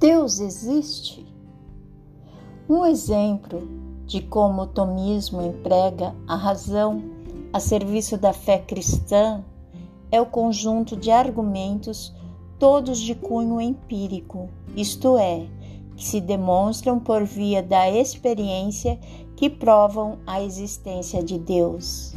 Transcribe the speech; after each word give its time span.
Deus 0.00 0.40
existe? 0.40 1.26
Um 2.66 2.86
exemplo 2.86 3.68
de 4.06 4.22
como 4.22 4.62
o 4.62 4.66
tomismo 4.66 5.42
emprega 5.42 6.14
a 6.26 6.36
razão 6.36 7.02
a 7.52 7.60
serviço 7.60 8.16
da 8.16 8.32
fé 8.32 8.56
cristã 8.56 9.44
é 10.10 10.18
o 10.18 10.24
conjunto 10.24 10.96
de 10.96 11.10
argumentos, 11.10 12.14
todos 12.58 12.98
de 12.98 13.14
cunho 13.14 13.60
empírico, 13.60 14.48
isto 14.74 15.18
é, 15.18 15.46
que 15.94 16.06
se 16.06 16.18
demonstram 16.18 16.98
por 16.98 17.22
via 17.24 17.62
da 17.62 17.90
experiência 17.90 18.98
que 19.36 19.50
provam 19.50 20.16
a 20.26 20.42
existência 20.42 21.22
de 21.22 21.38
Deus. 21.38 22.14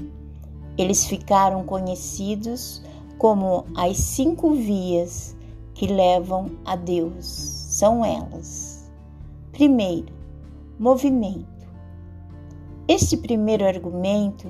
Eles 0.78 1.04
ficaram 1.04 1.66
conhecidos 1.66 2.82
como 3.18 3.66
as 3.76 3.98
cinco 3.98 4.52
vias 4.52 5.36
que 5.74 5.86
levam 5.86 6.50
a 6.64 6.78
Deus. 6.78 7.63
São 7.74 8.06
elas. 8.06 8.88
Primeiro, 9.52 10.14
movimento. 10.78 11.68
Este 12.88 13.18
primeiro 13.18 13.66
argumento 13.66 14.48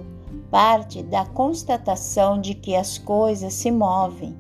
parte 0.52 1.02
da 1.04 1.26
constatação 1.28 2.42
de 2.42 2.54
que 2.54 2.76
as 2.76 2.98
coisas 2.98 3.54
se 3.54 3.72
movem. 3.72 4.38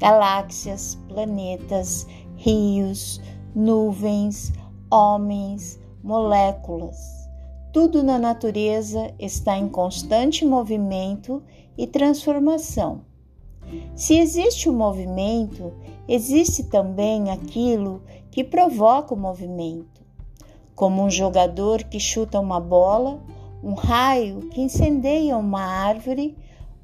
Galáxias, 0.00 0.98
planetas, 1.06 2.04
rios, 2.34 3.20
nuvens, 3.54 4.52
homens, 4.90 5.78
moléculas. 6.02 6.98
Tudo 7.72 8.02
na 8.02 8.18
natureza 8.18 9.14
está 9.16 9.56
em 9.56 9.68
constante 9.68 10.44
movimento 10.44 11.40
e 11.78 11.86
transformação. 11.86 13.02
Se 13.94 14.18
existe 14.18 14.68
o 14.68 14.72
um 14.72 14.76
movimento, 14.76 15.72
existe 16.08 16.64
também 16.64 17.30
aquilo 17.30 18.02
que 18.30 18.42
provoca 18.42 19.14
o 19.14 19.16
movimento, 19.16 20.02
como 20.74 21.02
um 21.02 21.10
jogador 21.10 21.84
que 21.84 22.00
chuta 22.00 22.40
uma 22.40 22.60
bola, 22.60 23.22
um 23.62 23.74
raio 23.74 24.40
que 24.50 24.60
incendeia 24.60 25.36
uma 25.36 25.62
árvore 25.62 26.36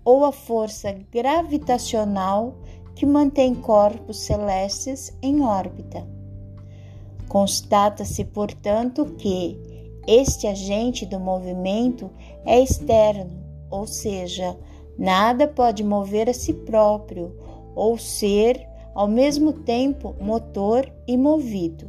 ou 0.05 0.25
a 0.25 0.33
força 0.33 0.97
gravitacional 1.13 2.55
que 2.95 3.05
mantém 3.05 3.55
corpos 3.55 4.21
celestes 4.21 5.17
em 5.23 5.43
órbita. 5.43 6.07
Constata-se, 7.29 8.25
portanto, 8.25 9.05
que 9.19 9.59
este 10.07 10.47
agente 10.47 11.05
do 11.05 11.21
movimento 11.21 12.11
é 12.47 12.59
externo, 12.61 13.45
ou 13.71 13.87
seja, 13.87 14.57
Nada 14.99 15.47
pode 15.47 15.85
mover 15.85 16.29
a 16.29 16.35
si 16.35 16.53
próprio 16.53 17.37
ou 17.75 17.97
ser 17.97 18.69
ao 18.95 19.07
mesmo 19.07 19.53
tempo 19.53 20.17
motor 20.21 20.91
e 21.07 21.17
movido. 21.17 21.89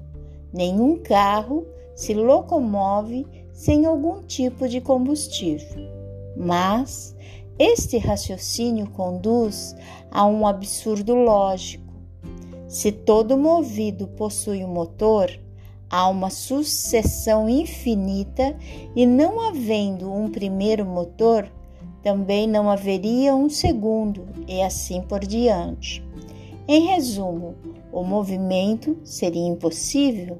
Nenhum 0.53 0.97
carro 0.97 1.65
se 1.95 2.13
locomove 2.13 3.25
sem 3.51 3.85
algum 3.85 4.21
tipo 4.21 4.67
de 4.67 4.79
combustível. 4.79 5.89
Mas 6.37 7.15
este 7.57 7.97
raciocínio 7.97 8.89
conduz 8.91 9.75
a 10.11 10.25
um 10.25 10.45
absurdo 10.45 11.15
lógico. 11.15 11.93
Se 12.67 12.91
todo 12.91 13.37
movido 13.37 14.07
possui 14.07 14.63
um 14.63 14.71
motor, 14.71 15.31
há 15.89 16.07
uma 16.07 16.29
sucessão 16.29 17.49
infinita 17.49 18.55
e 18.95 19.05
não 19.05 19.41
havendo 19.41 20.13
um 20.13 20.29
primeiro 20.29 20.85
motor, 20.85 21.51
também 22.01 22.47
não 22.47 22.69
haveria 22.69 23.35
um 23.35 23.49
segundo, 23.49 24.27
e 24.47 24.61
assim 24.61 25.01
por 25.01 25.19
diante. 25.19 26.03
Em 26.67 26.85
resumo, 26.85 27.55
o 27.91 28.03
movimento 28.03 28.97
seria 29.03 29.47
impossível. 29.47 30.37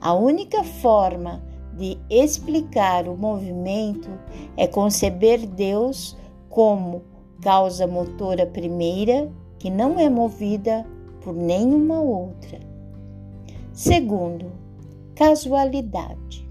A 0.00 0.12
única 0.12 0.62
forma 0.62 1.42
de 1.76 1.98
explicar 2.08 3.08
o 3.08 3.16
movimento 3.16 4.08
é 4.56 4.66
conceber 4.66 5.46
Deus 5.46 6.16
como 6.48 7.02
causa 7.42 7.86
motora 7.86 8.46
primeira 8.46 9.30
que 9.58 9.70
não 9.70 9.98
é 9.98 10.08
movida 10.08 10.86
por 11.22 11.34
nenhuma 11.34 12.00
outra. 12.00 12.60
Segundo, 13.72 14.52
casualidade. 15.14 16.48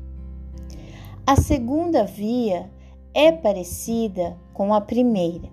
A 1.25 1.35
segunda 1.35 2.03
via 2.03 2.69
é 3.15 3.31
parecida 3.31 4.37
com 4.53 4.73
a 4.73 4.81
primeira. 4.81 5.47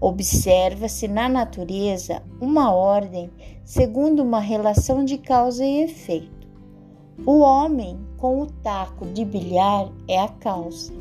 Observa-se 0.00 1.06
na 1.06 1.28
natureza 1.28 2.20
uma 2.40 2.74
ordem 2.74 3.30
segundo 3.64 4.24
uma 4.24 4.40
relação 4.40 5.04
de 5.04 5.18
causa 5.18 5.64
e 5.64 5.82
efeito. 5.84 6.48
O 7.24 7.38
homem 7.38 7.96
com 8.16 8.42
o 8.42 8.46
taco 8.46 9.06
de 9.06 9.24
bilhar 9.24 9.88
é 10.08 10.18
a 10.18 10.28
causa, 10.28 10.92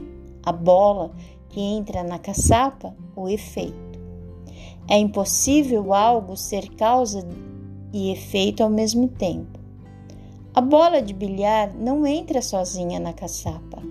a 0.44 0.52
bola 0.52 1.12
que 1.50 1.60
entra 1.60 2.04
na 2.04 2.20
caçapa, 2.20 2.96
o 3.16 3.28
efeito. 3.28 4.00
É 4.88 4.98
impossível 4.98 5.92
algo 5.92 6.38
ser 6.38 6.70
causa 6.76 7.28
e 7.92 8.12
efeito 8.12 8.62
ao 8.62 8.70
mesmo 8.70 9.08
tempo. 9.08 9.60
A 10.54 10.62
bola 10.62 11.02
de 11.02 11.14
bilhar 11.14 11.74
não 11.76 12.06
entra 12.06 12.42
sozinha 12.42 13.00
na 13.00 13.14
caçapa. 13.14 13.82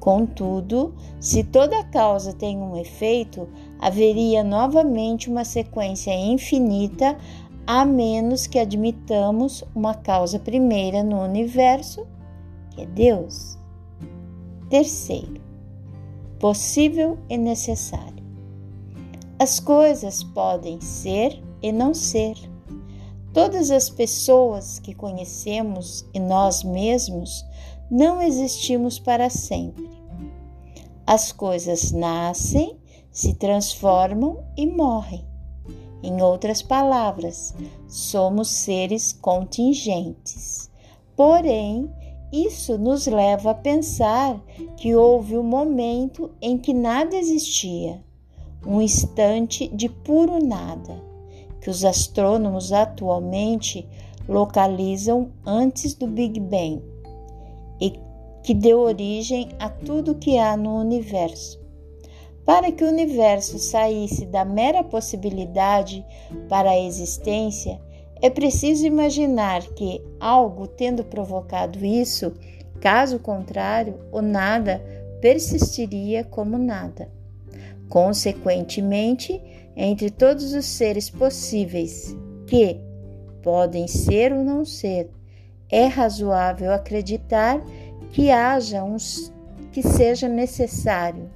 Contudo, 0.00 0.94
se 1.18 1.42
toda 1.42 1.82
causa 1.84 2.32
tem 2.32 2.58
um 2.58 2.76
efeito, 2.76 3.48
haveria 3.78 4.44
novamente 4.44 5.30
uma 5.30 5.44
sequência 5.44 6.12
infinita, 6.14 7.16
a 7.66 7.84
menos 7.84 8.46
que 8.46 8.58
admitamos 8.58 9.64
uma 9.74 9.94
causa 9.94 10.38
primeira 10.38 11.02
no 11.02 11.22
universo, 11.22 12.06
que 12.70 12.82
é 12.82 12.86
Deus. 12.86 13.58
Terceiro, 14.68 15.40
possível 16.38 17.18
e 17.30 17.38
necessário. 17.38 18.22
As 19.38 19.58
coisas 19.58 20.22
podem 20.22 20.80
ser 20.80 21.42
e 21.62 21.72
não 21.72 21.94
ser. 21.94 22.36
Todas 23.32 23.70
as 23.70 23.90
pessoas 23.90 24.78
que 24.78 24.94
conhecemos 24.94 26.06
e 26.14 26.20
nós 26.20 26.62
mesmos 26.62 27.44
não 27.90 28.22
existimos 28.22 28.98
para 28.98 29.28
sempre. 29.28 29.88
As 31.06 31.32
coisas 31.32 31.92
nascem, 31.92 32.78
se 33.10 33.34
transformam 33.34 34.42
e 34.56 34.66
morrem. 34.66 35.24
Em 36.02 36.20
outras 36.22 36.62
palavras, 36.62 37.54
somos 37.86 38.50
seres 38.50 39.12
contingentes. 39.12 40.70
Porém, 41.14 41.90
isso 42.32 42.76
nos 42.78 43.06
leva 43.06 43.50
a 43.50 43.54
pensar 43.54 44.42
que 44.76 44.94
houve 44.94 45.36
um 45.36 45.42
momento 45.42 46.30
em 46.40 46.58
que 46.58 46.74
nada 46.74 47.14
existia, 47.16 48.02
um 48.66 48.80
instante 48.80 49.68
de 49.68 49.88
puro 49.88 50.44
nada, 50.44 51.02
que 51.60 51.70
os 51.70 51.84
astrônomos 51.84 52.72
atualmente 52.72 53.86
localizam 54.28 55.30
antes 55.46 55.94
do 55.94 56.06
Big 56.06 56.40
Bang 56.40 56.93
e 57.80 57.92
que 58.42 58.54
deu 58.54 58.80
origem 58.80 59.48
a 59.58 59.68
tudo 59.68 60.14
que 60.14 60.38
há 60.38 60.56
no 60.56 60.78
universo. 60.78 61.62
Para 62.44 62.70
que 62.70 62.84
o 62.84 62.88
universo 62.88 63.58
saísse 63.58 64.26
da 64.26 64.44
mera 64.44 64.84
possibilidade 64.84 66.04
para 66.48 66.70
a 66.70 66.78
existência, 66.78 67.80
é 68.20 68.28
preciso 68.28 68.86
imaginar 68.86 69.62
que, 69.68 70.02
algo 70.20 70.66
tendo 70.66 71.04
provocado 71.04 71.84
isso, 71.84 72.32
caso 72.80 73.18
contrário, 73.18 73.98
o 74.12 74.20
nada 74.20 74.82
persistiria 75.20 76.22
como 76.22 76.58
nada. 76.58 77.10
Consequentemente, 77.88 79.40
entre 79.74 80.10
todos 80.10 80.52
os 80.52 80.66
seres 80.66 81.08
possíveis 81.08 82.14
que 82.46 82.78
podem 83.42 83.88
ser 83.88 84.32
ou 84.32 84.44
não 84.44 84.64
ser, 84.64 85.10
é 85.70 85.86
razoável 85.86 86.72
acreditar 86.72 87.60
que 88.12 88.30
haja 88.30 88.84
um 88.84 88.96
que 89.72 89.82
seja 89.82 90.28
necessário, 90.28 91.28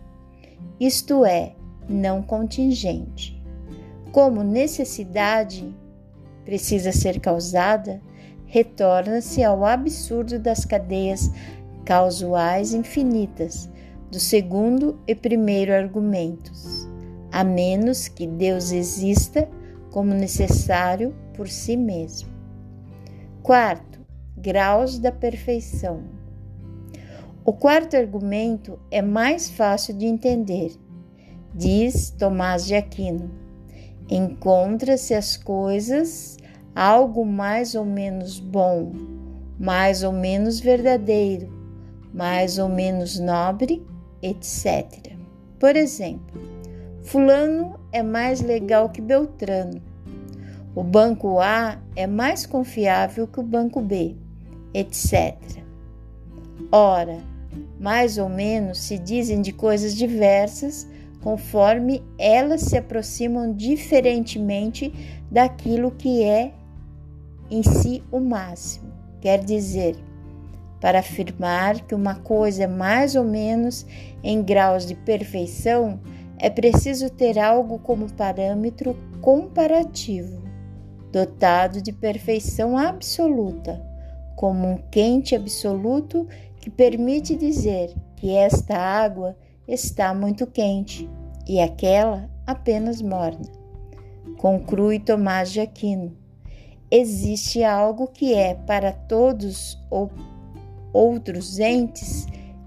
isto 0.78 1.24
é, 1.24 1.56
não 1.88 2.22
contingente. 2.22 3.42
Como 4.12 4.44
necessidade 4.44 5.74
precisa 6.44 6.92
ser 6.92 7.18
causada, 7.18 8.00
retorna-se 8.46 9.42
ao 9.42 9.64
absurdo 9.64 10.38
das 10.38 10.64
cadeias 10.64 11.30
causais 11.84 12.72
infinitas 12.72 13.68
do 14.10 14.20
segundo 14.20 14.98
e 15.06 15.14
primeiro 15.14 15.72
argumentos, 15.72 16.88
a 17.32 17.42
menos 17.42 18.08
que 18.08 18.26
Deus 18.26 18.72
exista 18.72 19.48
como 19.90 20.14
necessário 20.14 21.14
por 21.34 21.48
si 21.48 21.76
mesmo. 21.76 22.28
Quarto, 23.42 23.87
graus 24.40 24.98
da 24.98 25.12
perfeição. 25.12 26.02
O 27.44 27.52
quarto 27.52 27.96
argumento 27.96 28.78
é 28.90 29.00
mais 29.02 29.48
fácil 29.50 29.96
de 29.96 30.06
entender. 30.06 30.72
Diz 31.54 32.10
Tomás 32.10 32.66
de 32.66 32.74
Aquino: 32.74 33.30
encontra-se 34.10 35.14
as 35.14 35.36
coisas 35.36 36.36
algo 36.74 37.24
mais 37.24 37.74
ou 37.74 37.84
menos 37.84 38.38
bom, 38.38 38.92
mais 39.58 40.02
ou 40.02 40.12
menos 40.12 40.60
verdadeiro, 40.60 41.52
mais 42.14 42.58
ou 42.58 42.68
menos 42.68 43.18
nobre, 43.18 43.84
etc. 44.22 45.16
Por 45.58 45.74
exemplo, 45.74 46.40
Fulano 47.02 47.80
é 47.90 48.02
mais 48.02 48.40
legal 48.40 48.90
que 48.90 49.00
Beltrano. 49.00 49.82
O 50.74 50.84
banco 50.84 51.40
A 51.40 51.78
é 51.96 52.06
mais 52.06 52.46
confiável 52.46 53.26
que 53.26 53.40
o 53.40 53.42
banco 53.42 53.80
B, 53.80 54.14
etc. 54.78 55.36
Ora, 56.70 57.18
mais 57.80 58.18
ou 58.18 58.28
menos 58.28 58.78
se 58.78 58.98
dizem 58.98 59.40
de 59.40 59.52
coisas 59.52 59.94
diversas 59.94 60.86
conforme 61.22 62.02
elas 62.18 62.62
se 62.62 62.76
aproximam 62.76 63.52
diferentemente 63.52 64.92
daquilo 65.30 65.90
que 65.90 66.22
é 66.22 66.52
em 67.50 67.62
si 67.62 68.02
o 68.12 68.20
máximo. 68.20 68.92
Quer 69.20 69.42
dizer, 69.42 69.96
para 70.80 71.00
afirmar 71.00 71.80
que 71.80 71.94
uma 71.94 72.14
coisa 72.14 72.64
é 72.64 72.66
mais 72.66 73.16
ou 73.16 73.24
menos 73.24 73.84
em 74.22 74.42
graus 74.42 74.86
de 74.86 74.94
perfeição, 74.94 76.00
é 76.38 76.48
preciso 76.48 77.10
ter 77.10 77.38
algo 77.38 77.80
como 77.80 78.12
parâmetro 78.12 78.96
comparativo, 79.20 80.40
dotado 81.10 81.82
de 81.82 81.92
perfeição 81.92 82.78
absoluta, 82.78 83.87
como 84.38 84.68
um 84.68 84.76
quente 84.76 85.34
absoluto 85.34 86.28
que 86.60 86.70
permite 86.70 87.34
dizer 87.34 87.92
que 88.14 88.30
esta 88.30 88.78
água 88.78 89.36
está 89.66 90.14
muito 90.14 90.46
quente 90.46 91.10
e 91.44 91.58
aquela 91.58 92.30
apenas 92.46 93.02
morna. 93.02 93.50
Conclui 94.36 95.00
Tomás 95.00 95.50
de 95.50 95.58
Aquino. 95.58 96.16
Existe 96.88 97.64
algo 97.64 98.06
que 98.06 98.32
é 98.32 98.54
para 98.54 98.92
todos 98.92 99.76
ou 99.90 100.08
outros 100.92 101.58
entes 101.58 102.24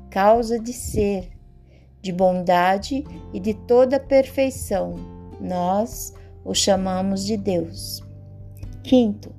causa 0.10 0.60
de 0.60 0.74
ser, 0.74 1.32
de 2.02 2.12
bondade 2.12 3.06
e 3.34 3.40
de 3.40 3.54
toda 3.54 3.98
perfeição. 3.98 4.96
Nós 5.40 6.14
o 6.44 6.54
chamamos 6.54 7.24
de 7.24 7.38
Deus. 7.38 8.04
Quinto, 8.84 9.34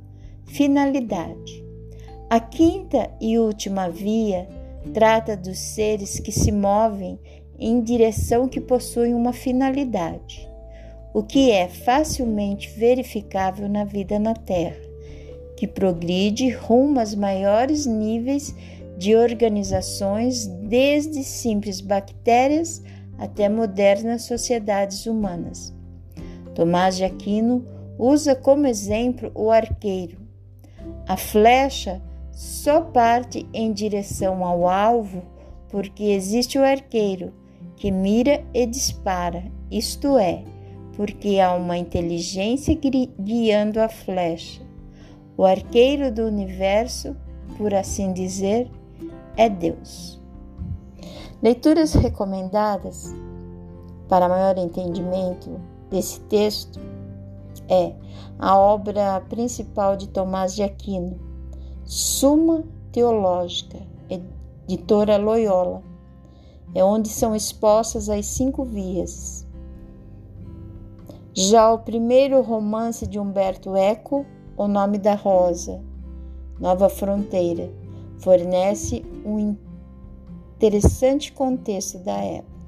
finalidade. 0.46 1.61
A 2.32 2.40
quinta 2.40 3.10
e 3.20 3.38
última 3.38 3.90
via 3.90 4.48
trata 4.94 5.36
dos 5.36 5.58
seres 5.58 6.18
que 6.18 6.32
se 6.32 6.50
movem 6.50 7.20
em 7.58 7.82
direção 7.82 8.48
que 8.48 8.58
possuem 8.58 9.12
uma 9.12 9.34
finalidade, 9.34 10.48
o 11.12 11.22
que 11.22 11.50
é 11.50 11.68
facilmente 11.68 12.70
verificável 12.70 13.68
na 13.68 13.84
vida 13.84 14.18
na 14.18 14.32
Terra, 14.32 14.80
que 15.58 15.66
progride 15.66 16.48
rumo 16.48 17.00
aos 17.00 17.14
maiores 17.14 17.84
níveis 17.84 18.56
de 18.96 19.14
organizações, 19.14 20.46
desde 20.46 21.22
simples 21.22 21.82
bactérias 21.82 22.82
até 23.18 23.46
modernas 23.46 24.22
sociedades 24.22 25.04
humanas. 25.04 25.70
Tomás 26.54 26.96
de 26.96 27.04
Aquino 27.04 27.62
usa 27.98 28.34
como 28.34 28.66
exemplo 28.66 29.30
o 29.34 29.50
arqueiro. 29.50 30.16
A 31.06 31.18
flecha 31.18 32.00
só 32.32 32.80
parte 32.80 33.46
em 33.52 33.72
direção 33.72 34.44
ao 34.44 34.66
alvo 34.66 35.22
porque 35.68 36.04
existe 36.04 36.58
o 36.58 36.64
arqueiro 36.64 37.32
que 37.76 37.90
mira 37.90 38.44
e 38.52 38.66
dispara, 38.66 39.44
isto 39.70 40.18
é, 40.18 40.44
porque 40.96 41.40
há 41.40 41.54
uma 41.54 41.76
inteligência 41.76 42.78
guiando 43.18 43.80
a 43.80 43.88
flecha. 43.88 44.62
O 45.36 45.44
arqueiro 45.44 46.12
do 46.12 46.26
universo, 46.26 47.16
por 47.56 47.74
assim 47.74 48.12
dizer, 48.12 48.70
é 49.36 49.48
Deus. 49.48 50.20
Leituras 51.42 51.94
recomendadas 51.94 53.14
para 54.08 54.28
maior 54.28 54.58
entendimento 54.58 55.60
desse 55.90 56.20
texto 56.20 56.78
é 57.68 57.94
a 58.38 58.56
obra 58.56 59.20
principal 59.28 59.96
de 59.96 60.08
Tomás 60.08 60.54
de 60.54 60.62
Aquino, 60.62 61.18
Suma 61.94 62.64
Teológica, 62.90 63.78
editora 64.66 65.18
Loyola, 65.18 65.82
é 66.74 66.82
onde 66.82 67.10
são 67.10 67.36
expostas 67.36 68.08
as 68.08 68.24
cinco 68.24 68.64
vias. 68.64 69.46
Já 71.34 71.70
o 71.70 71.80
primeiro 71.80 72.40
romance 72.40 73.06
de 73.06 73.18
Humberto 73.18 73.76
Eco, 73.76 74.24
O 74.56 74.66
Nome 74.66 74.96
da 74.96 75.14
Rosa, 75.14 75.82
Nova 76.58 76.88
Fronteira, 76.88 77.70
fornece 78.20 79.04
um 79.22 79.54
interessante 80.56 81.30
contexto 81.30 81.98
da 81.98 82.16
época. 82.16 82.61